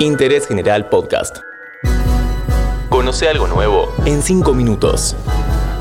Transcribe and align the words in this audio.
Interés 0.00 0.46
General 0.46 0.88
Podcast. 0.88 1.38
Conoce 2.88 3.28
algo 3.28 3.46
nuevo 3.46 3.94
en 4.04 4.22
5 4.22 4.52
minutos. 4.54 5.16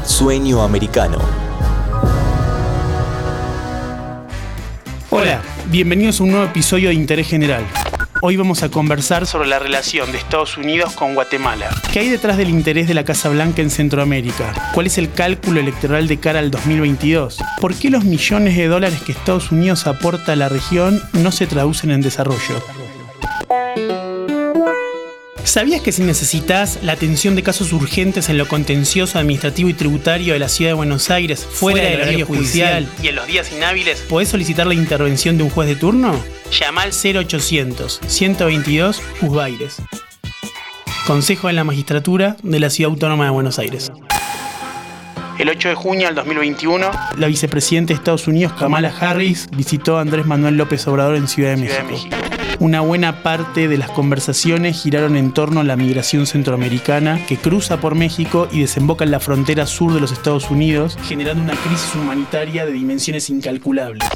Sueño 0.05 0.61
americano. 0.61 1.17
Hola, 5.09 5.41
bienvenidos 5.67 6.19
a 6.19 6.23
un 6.23 6.31
nuevo 6.31 6.45
episodio 6.45 6.89
de 6.89 6.95
Interés 6.95 7.27
General. 7.27 7.65
Hoy 8.21 8.37
vamos 8.37 8.63
a 8.63 8.69
conversar 8.69 9.27
sobre 9.27 9.49
la 9.49 9.59
relación 9.59 10.11
de 10.11 10.17
Estados 10.17 10.57
Unidos 10.57 10.93
con 10.93 11.13
Guatemala. 11.13 11.69
¿Qué 11.91 11.99
hay 11.99 12.09
detrás 12.09 12.37
del 12.37 12.49
interés 12.49 12.87
de 12.87 12.93
la 12.93 13.03
Casa 13.03 13.29
Blanca 13.29 13.61
en 13.61 13.69
Centroamérica? 13.69 14.71
¿Cuál 14.73 14.87
es 14.87 14.97
el 14.97 15.11
cálculo 15.11 15.59
electoral 15.59 16.07
de 16.07 16.17
cara 16.19 16.39
al 16.39 16.49
2022? 16.49 17.37
¿Por 17.59 17.75
qué 17.75 17.89
los 17.89 18.05
millones 18.05 18.55
de 18.55 18.67
dólares 18.67 19.01
que 19.05 19.11
Estados 19.11 19.51
Unidos 19.51 19.85
aporta 19.85 20.31
a 20.31 20.35
la 20.35 20.49
región 20.49 21.01
no 21.13 21.31
se 21.31 21.45
traducen 21.45 21.91
en 21.91 22.01
desarrollo? 22.01 22.84
¿Sabías 25.45 25.81
que 25.81 25.91
si 25.91 26.01
necesitas 26.01 26.79
la 26.81 26.93
atención 26.93 27.35
de 27.35 27.43
casos 27.43 27.71
urgentes 27.71 28.29
en 28.29 28.37
lo 28.39 28.47
contencioso 28.47 29.19
administrativo 29.19 29.69
y 29.69 29.75
tributario 29.75 30.33
de 30.33 30.39
la 30.39 30.49
ciudad 30.49 30.71
de 30.71 30.73
Buenos 30.73 31.11
Aires, 31.11 31.45
fuera, 31.49 31.83
del 31.83 32.01
horario 32.01 32.25
judicial, 32.25 32.89
y 33.01 33.09
en 33.09 33.15
los 33.15 33.27
días 33.27 33.51
inhábiles, 33.51 34.01
podés 34.01 34.29
solicitar 34.29 34.65
la 34.65 34.73
intervención 34.73 35.37
de 35.37 35.43
un 35.43 35.51
juez 35.51 35.69
de 35.69 35.75
turno? 35.75 36.19
Llama 36.51 36.81
al 36.81 36.91
0800 36.91 38.01
122 38.07 39.01
Juzbaires. 39.21 39.77
Consejo 41.05 41.47
de 41.47 41.53
la 41.53 41.63
Magistratura 41.63 42.37
de 42.41 42.59
la 42.59 42.71
Ciudad 42.71 42.91
Autónoma 42.91 43.25
de 43.25 43.29
Buenos 43.29 43.59
Aires. 43.59 43.91
El 45.37 45.49
8 45.49 45.69
de 45.69 45.75
junio 45.75 46.07
del 46.07 46.15
2021, 46.15 46.89
la 47.17 47.27
vicepresidenta 47.27 47.89
de 47.89 47.95
Estados 47.95 48.27
Unidos, 48.27 48.53
Kamala 48.53 48.91
Harris, 48.99 49.47
visitó 49.55 49.99
a 49.99 50.01
Andrés 50.01 50.25
Manuel 50.25 50.57
López 50.57 50.87
Obrador 50.87 51.15
en 51.15 51.27
Ciudad 51.27 51.51
de 51.51 51.57
México. 51.57 52.24
Una 52.59 52.81
buena 52.81 53.21
parte 53.21 53.67
de 53.67 53.77
las 53.77 53.89
conversaciones 53.89 54.81
giraron 54.81 55.17
en 55.17 55.33
torno 55.33 55.59
a 55.59 55.63
la 55.63 55.75
migración 55.75 56.25
centroamericana 56.25 57.19
que 57.27 57.37
cruza 57.37 57.81
por 57.81 57.95
México 57.95 58.47
y 58.51 58.61
desemboca 58.61 59.03
en 59.03 59.11
la 59.11 59.19
frontera 59.19 59.65
sur 59.65 59.93
de 59.93 59.99
los 59.99 60.11
Estados 60.11 60.49
Unidos, 60.49 60.97
generando 61.05 61.43
una 61.43 61.55
crisis 61.55 61.93
humanitaria 61.95 62.65
de 62.65 62.71
dimensiones 62.71 63.29
incalculables. 63.29 64.07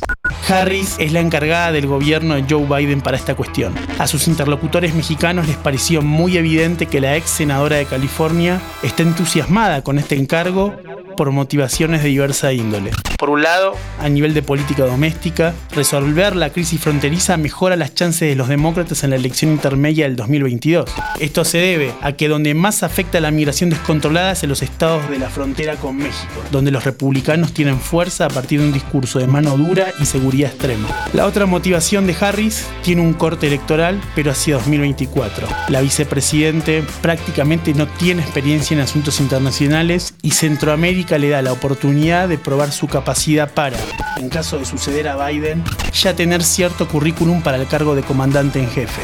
Harris 0.48 0.96
es 1.00 1.12
la 1.12 1.20
encargada 1.20 1.72
del 1.72 1.86
gobierno 1.86 2.36
de 2.36 2.46
Joe 2.50 2.66
Biden 2.66 3.02
para 3.02 3.18
esta 3.18 3.36
cuestión. 3.36 3.74
A 4.00 4.08
sus 4.08 4.28
interlocutores 4.28 4.96
mexicanos 4.96 5.48
les 5.48 5.58
pareció 5.58 6.02
muy 6.02 6.38
evidente 6.38 6.88
que 6.88 7.02
la 7.02 7.16
ex 7.18 7.30
senadora 7.30 7.76
de 7.76 7.86
California 7.86 8.60
está 8.82 9.04
entusiasmada 9.04 9.84
con 9.84 10.00
este 10.00 10.16
encargo 10.16 10.76
por 11.20 11.32
motivaciones 11.32 12.02
de 12.02 12.08
diversa 12.08 12.54
índole. 12.54 12.92
Por 13.18 13.30
un 13.30 13.42
lado, 13.42 13.76
a 14.00 14.08
nivel 14.08 14.34
de 14.34 14.42
política 14.42 14.86
doméstica, 14.86 15.54
resolver 15.76 16.34
la 16.34 16.52
crisis 16.52 16.80
fronteriza 16.80 17.36
mejora 17.36 17.76
las 17.76 17.94
chances 17.94 18.30
de 18.30 18.38
los 18.38 18.48
demócratas 18.48 19.04
en 19.04 19.10
la 19.10 19.18
elección 19.18 19.52
intermedia 19.52 20.06
del 20.06 20.16
2022. 20.16 20.90
Esto 21.20 21.44
se 21.44 21.58
debe 21.58 21.92
a 22.02 22.14
que 22.14 22.30
donde 22.30 22.54
más 22.54 22.84
afecta 22.84 23.20
la 23.20 23.32
migración 23.32 23.70
descontrolada 23.70 24.32
es 24.32 24.44
en 24.44 24.50
los 24.50 24.62
estados 24.62 25.10
de 25.10 25.20
la 25.20 25.30
frontera 25.30 25.76
con 25.76 25.98
México, 25.98 26.42
donde 26.54 26.72
los 26.72 26.86
republicanos 26.86 27.54
tienen 27.54 27.82
fuerza 27.82 28.28
a 28.28 28.30
partir 28.30 28.62
de 28.62 28.68
un 28.68 28.72
discurso 28.72 29.20
de 29.20 29.28
mano 29.28 29.58
dura 29.58 29.88
y 30.00 30.06
seguridad 30.06 30.52
extrema. 30.52 30.88
La 31.12 31.26
otra 31.26 31.46
motivación 31.46 32.08
de 32.08 32.16
Harris 32.18 32.66
tiene 32.82 33.02
un 33.02 33.12
corte 33.12 33.48
electoral, 33.48 34.00
pero 34.16 34.32
hacia 34.32 34.56
2024. 34.56 35.48
La 35.68 35.82
vicepresidente 35.82 36.82
prácticamente 37.02 37.74
no 37.74 37.88
tiene 37.88 38.22
experiencia 38.22 38.74
en 38.74 38.80
asuntos 38.80 39.20
internacionales 39.20 40.14
y 40.22 40.32
Centroamérica 40.32 41.09
le 41.18 41.30
da 41.30 41.42
la 41.42 41.52
oportunidad 41.52 42.30
de 42.30 42.38
probar 42.38 42.72
su 42.72 42.88
capacidad 42.88 43.52
para, 43.54 43.78
en 44.18 44.30
caso 44.30 44.60
de 44.60 44.66
suceder 44.66 45.08
a 45.08 45.28
Biden, 45.28 45.64
ya 45.94 46.14
tener 46.16 46.44
cierto 46.44 46.88
currículum 46.88 47.42
para 47.42 47.58
el 47.58 47.68
cargo 47.68 47.96
de 47.96 48.04
comandante 48.04 48.60
en 48.60 48.70
jefe. 48.70 49.02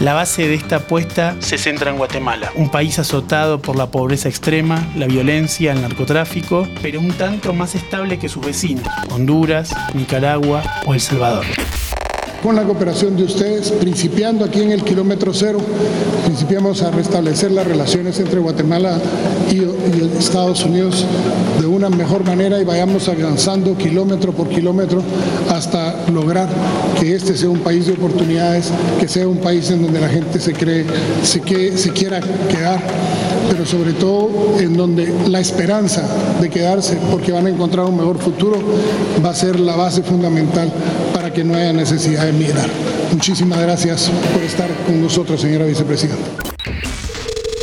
La 0.00 0.14
base 0.14 0.48
de 0.48 0.54
esta 0.54 0.76
apuesta 0.76 1.36
se 1.38 1.58
centra 1.58 1.90
en 1.90 1.96
Guatemala, 1.96 2.50
un 2.56 2.70
país 2.70 2.98
azotado 2.98 3.60
por 3.60 3.76
la 3.76 3.90
pobreza 3.90 4.28
extrema, 4.28 4.84
la 4.96 5.06
violencia, 5.06 5.72
el 5.72 5.82
narcotráfico, 5.82 6.66
pero 6.80 6.98
un 6.98 7.12
tanto 7.12 7.52
más 7.52 7.74
estable 7.74 8.18
que 8.18 8.28
sus 8.28 8.44
vecinos, 8.44 8.86
Honduras, 9.10 9.72
Nicaragua 9.94 10.62
o 10.86 10.94
El 10.94 11.00
Salvador 11.00 11.44
con 12.42 12.56
la 12.56 12.64
cooperación 12.64 13.16
de 13.16 13.22
ustedes, 13.22 13.70
principiando 13.70 14.44
aquí 14.44 14.60
en 14.62 14.72
el 14.72 14.82
kilómetro 14.82 15.32
cero, 15.32 15.60
principiamos 16.24 16.82
a 16.82 16.90
restablecer 16.90 17.52
las 17.52 17.66
relaciones 17.66 18.18
entre 18.18 18.40
Guatemala 18.40 18.98
y, 19.50 19.62
Estados 20.18 20.64
Unidos 20.64 21.04
de 21.60 21.66
una 21.66 21.88
mejor 21.88 22.24
manera 22.24 22.60
y 22.60 22.64
vayamos 22.64 23.08
avanzando 23.08 23.76
kilómetro 23.76 24.32
por 24.32 24.48
kilómetro 24.48 25.02
hasta 25.50 25.94
lograr 26.10 26.48
que 26.98 27.14
este 27.14 27.36
sea 27.36 27.50
un 27.50 27.60
país 27.60 27.86
de 27.86 27.92
oportunidades, 27.92 28.70
que 28.98 29.08
sea 29.08 29.28
un 29.28 29.38
país 29.38 29.70
en 29.70 29.82
donde 29.82 30.00
la 30.00 30.08
gente 30.08 30.40
se 30.40 30.52
cree, 30.52 30.84
se, 31.22 31.40
que, 31.40 31.76
se 31.76 31.90
quiera 31.90 32.20
quedar, 32.20 32.80
pero 33.50 33.66
sobre 33.66 33.92
todo 33.92 34.56
en 34.58 34.76
donde 34.76 35.12
la 35.28 35.40
esperanza 35.40 36.02
de 36.40 36.48
quedarse 36.48 36.98
porque 37.10 37.32
van 37.32 37.46
a 37.46 37.50
encontrar 37.50 37.86
un 37.86 37.96
mejor 37.96 38.18
futuro 38.18 38.58
va 39.24 39.30
a 39.30 39.34
ser 39.34 39.60
la 39.60 39.76
base 39.76 40.02
fundamental 40.02 40.72
que 41.32 41.44
no 41.44 41.54
haya 41.54 41.72
necesidad 41.72 42.26
de 42.26 42.32
Muchísimas 43.12 43.60
gracias 43.60 44.10
por 44.32 44.42
estar 44.42 44.68
con 44.86 45.00
nosotros, 45.00 45.40
señora 45.40 45.64
vicepresidenta. 45.64 46.52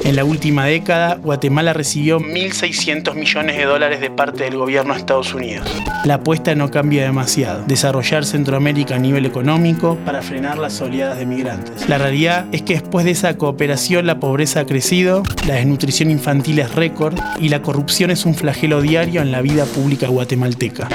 En 0.04 0.16
la 0.16 0.24
última 0.24 0.66
década, 0.66 1.16
Guatemala 1.16 1.74
recibió 1.74 2.20
1.600 2.20 3.14
millones 3.14 3.58
de 3.58 3.66
dólares 3.66 4.02
de 4.02 4.10
parte 4.10 4.46
del 4.46 4.58
gobierno 4.58 4.94
de 4.94 5.00
Estados 5.00 5.34
Unidos. 5.36 5.70
La 6.04 6.16
apuesta 6.16 6.56
no 6.56 6.72
cambia 6.72 7.04
demasiado. 7.04 7.64
Desarrollar 7.68 8.26
Centroamérica 8.26 8.96
a 8.96 9.00
nivel 9.00 9.28
económico 9.28 9.98
para 10.06 10.24
frenar 10.24 10.58
las 10.58 10.82
oleadas 10.82 11.20
de 11.20 11.28
migrantes. 11.28 11.88
La 11.88 12.00
realidad 12.00 12.48
es 12.52 12.64
que 12.64 12.74
después 12.74 13.06
de 13.06 13.12
esa 13.12 13.38
cooperación 13.38 14.08
la 14.08 14.20
pobreza 14.20 14.62
ha 14.62 14.66
crecido, 14.66 15.22
la 15.48 15.56
desnutrición 15.56 16.10
infantil 16.10 16.58
es 16.58 16.74
récord 16.74 17.16
y 17.40 17.50
la 17.50 17.62
corrupción 17.62 18.10
es 18.10 18.26
un 18.26 18.34
flagelo 18.34 18.82
diario 18.82 19.22
en 19.22 19.32
la 19.32 19.42
vida 19.42 19.66
pública 19.66 20.08
guatemalteca. 20.08 20.88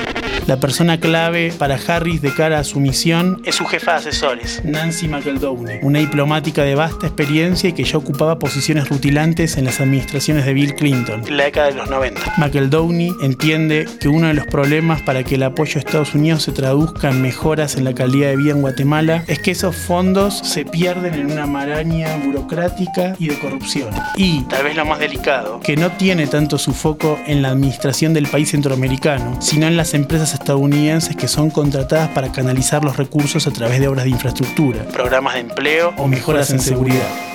La 0.47 0.59
persona 0.59 1.01
clave 1.01 1.55
para 1.59 1.77
Harris 1.77 2.21
de 2.21 2.35
cara 2.35 2.59
a 2.59 2.65
su 2.65 2.79
misión 2.79 3.41
es 3.47 3.55
su 3.55 3.65
jefa 3.65 3.93
de 3.93 3.99
asesores, 3.99 4.61
Nancy 4.63 5.09
McEldowney, 5.09 5.79
una 5.81 6.01
diplomática 6.01 6.63
de 6.63 6.75
vasta 6.75 7.07
experiencia 7.07 7.71
y 7.71 7.73
que 7.73 7.85
ya 7.85 7.97
ocupaba 7.97 8.39
posiciones 8.39 8.91
rutilantes 8.91 9.57
en 9.57 9.65
las 9.65 9.81
administraciones 9.81 10.45
de 10.45 10.53
Bill 10.53 10.75
Clinton 10.75 11.25
en 11.27 11.37
la 11.39 11.45
década 11.45 11.69
de 11.69 11.75
los 11.77 11.89
90. 11.89 12.35
McEldowney 12.37 13.15
entiende 13.23 13.87
que 13.99 14.09
uno 14.09 14.27
de 14.27 14.35
los 14.35 14.47
problemas 14.47 15.01
para 15.01 15.25
que 15.25 15.37
el 15.37 15.45
apoyo 15.45 15.77
a 15.77 15.79
Estados 15.79 16.15
Unidos 16.15 16.43
se 16.43 16.53
traduzca 16.53 17.09
en 17.09 17.23
mejoras 17.23 17.77
en 17.77 17.85
la 17.85 17.95
calidad 17.95 18.29
de 18.29 18.37
vida 18.37 18.53
en 18.53 18.61
Guatemala 18.61 19.25
es 19.27 19.39
que 19.39 19.53
esos 19.53 19.75
fondos 19.75 20.41
se 20.41 20.67
pierden 20.67 21.15
en 21.15 21.33
una 21.33 21.47
maraña 21.47 22.19
burocrática 22.19 23.17
y 23.19 23.29
de 23.29 23.39
corrupción. 23.39 23.95
Y, 24.17 24.43
tal 24.43 24.65
vez 24.65 24.77
lo 24.77 24.85
más 24.85 24.99
delicado, 24.99 25.61
que 25.61 25.77
no 25.77 25.91
tiene 25.93 26.27
tanto 26.27 26.59
su 26.59 26.75
foco 26.75 27.19
en 27.27 27.41
la 27.41 27.49
administración 27.49 28.13
del 28.13 28.27
país 28.27 28.51
centroamericano, 28.51 29.41
sino 29.41 29.67
en 29.67 29.79
las 29.79 29.95
empresas 29.95 30.34
estadounidenses 30.35 31.17
que 31.17 31.29
son 31.29 31.51
contratadas 31.51 32.09
para 32.11 32.31
canalizar 32.33 32.85
los 32.85 32.97
recursos 32.97 33.47
a 33.47 33.51
través 33.51 33.81
de 33.81 33.89
obras 33.89 34.05
de 34.05 34.11
infraestructura, 34.11 34.85
programas 34.85 35.35
de 35.35 35.41
empleo 35.41 35.95
o 35.97 36.07
mejoras 36.07 36.51
en 36.51 36.61
seguridad. 36.61 37.34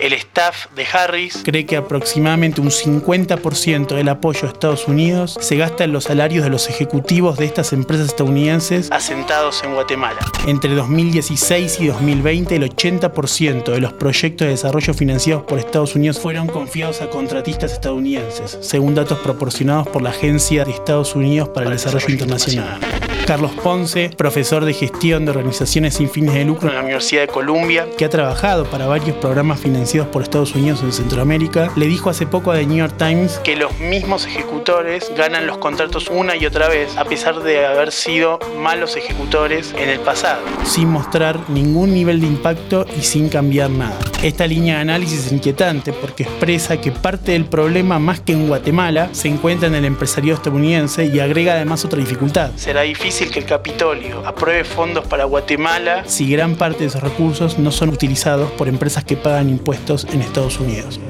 El 0.00 0.14
staff 0.14 0.68
de 0.74 0.86
Harris 0.90 1.42
cree 1.44 1.66
que 1.66 1.76
aproximadamente 1.76 2.62
un 2.62 2.70
50% 2.70 3.94
del 3.94 4.08
apoyo 4.08 4.48
a 4.48 4.50
Estados 4.50 4.88
Unidos 4.88 5.36
se 5.38 5.56
gasta 5.56 5.84
en 5.84 5.92
los 5.92 6.04
salarios 6.04 6.42
de 6.42 6.48
los 6.48 6.70
ejecutivos 6.70 7.36
de 7.36 7.44
estas 7.44 7.74
empresas 7.74 8.06
estadounidenses 8.06 8.90
asentados 8.92 9.62
en 9.62 9.74
Guatemala. 9.74 10.18
Entre 10.46 10.74
2016 10.74 11.80
y 11.80 11.88
2020, 11.88 12.56
el 12.56 12.62
80% 12.62 13.72
de 13.72 13.80
los 13.80 13.92
proyectos 13.92 14.46
de 14.46 14.52
desarrollo 14.52 14.94
financiados 14.94 15.42
por 15.42 15.58
Estados 15.58 15.94
Unidos 15.94 16.18
fueron 16.18 16.46
confiados 16.46 17.02
a 17.02 17.10
contratistas 17.10 17.72
estadounidenses, 17.72 18.56
según 18.62 18.94
datos 18.94 19.18
proporcionados 19.18 19.86
por 19.88 20.00
la 20.00 20.10
Agencia 20.10 20.64
de 20.64 20.70
Estados 20.70 21.14
Unidos 21.14 21.50
para 21.50 21.66
el 21.66 21.72
Desarrollo 21.72 22.08
Internacional. 22.08 22.80
Carlos 23.26 23.52
Ponce, 23.62 24.10
profesor 24.16 24.64
de 24.64 24.74
gestión 24.74 25.24
de 25.24 25.30
organizaciones 25.30 25.94
sin 25.94 26.10
fines 26.10 26.34
de 26.34 26.44
lucro 26.44 26.68
en 26.68 26.74
la 26.74 26.82
Universidad 26.82 27.22
de 27.22 27.28
Columbia, 27.28 27.86
que 27.96 28.04
ha 28.04 28.10
trabajado 28.10 28.64
para 28.64 28.86
varios 28.86 29.16
programas 29.16 29.60
financiados 29.60 30.08
por 30.08 30.22
Estados 30.22 30.54
Unidos 30.54 30.82
en 30.82 30.92
Centroamérica, 30.92 31.70
le 31.76 31.86
dijo 31.86 32.10
hace 32.10 32.26
poco 32.26 32.50
a 32.50 32.56
The 32.56 32.66
New 32.66 32.78
York 32.78 32.94
Times 32.96 33.38
que 33.44 33.56
los 33.56 33.78
mismos 33.78 34.26
ejecutores 34.26 35.12
ganan 35.16 35.46
los 35.46 35.58
contratos 35.58 36.08
una 36.08 36.36
y 36.36 36.46
otra 36.46 36.68
vez, 36.68 36.96
a 36.96 37.04
pesar 37.04 37.42
de 37.42 37.66
haber 37.66 37.92
sido 37.92 38.38
malos 38.58 38.96
ejecutores 38.96 39.74
en 39.78 39.88
el 39.88 40.00
pasado, 40.00 40.42
sin 40.64 40.88
mostrar 40.88 41.38
ningún 41.48 41.94
nivel 41.94 42.20
de 42.20 42.26
impacto 42.26 42.86
y 42.98 43.02
sin 43.02 43.28
cambiar 43.28 43.70
nada. 43.70 43.98
Esta 44.22 44.46
línea 44.46 44.74
de 44.74 44.80
análisis 44.82 45.26
es 45.26 45.32
inquietante 45.32 45.94
porque 45.94 46.24
expresa 46.24 46.78
que 46.78 46.92
parte 46.92 47.32
del 47.32 47.46
problema, 47.46 47.98
más 47.98 48.20
que 48.20 48.32
en 48.32 48.48
Guatemala, 48.48 49.08
se 49.12 49.28
encuentra 49.28 49.66
en 49.66 49.74
el 49.74 49.86
empresariado 49.86 50.36
estadounidense 50.36 51.06
y 51.06 51.20
agrega 51.20 51.54
además 51.54 51.86
otra 51.86 52.00
dificultad. 52.00 52.50
Será 52.56 52.82
difícil 52.82 53.30
que 53.30 53.38
el 53.38 53.46
Capitolio 53.46 54.22
apruebe 54.26 54.64
fondos 54.64 55.06
para 55.06 55.24
Guatemala 55.24 56.04
si 56.06 56.30
gran 56.30 56.56
parte 56.56 56.80
de 56.80 56.86
esos 56.86 57.02
recursos 57.02 57.58
no 57.58 57.72
son 57.72 57.88
utilizados 57.88 58.50
por 58.50 58.68
empresas 58.68 59.04
que 59.04 59.16
pagan 59.16 59.48
impuestos 59.48 60.06
en 60.12 60.20
Estados 60.20 60.60
Unidos. 60.60 61.00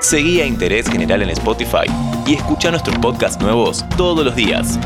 Seguí 0.00 0.40
a 0.40 0.46
Interés 0.46 0.90
General 0.90 1.22
en 1.22 1.30
Spotify 1.30 1.86
y 2.26 2.34
escucha 2.34 2.72
nuestros 2.72 2.98
podcasts 2.98 3.40
nuevos 3.40 3.84
todos 3.96 4.24
los 4.24 4.34
días. 4.34 4.80